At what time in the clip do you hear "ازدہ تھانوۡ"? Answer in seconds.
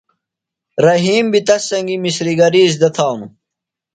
2.69-3.31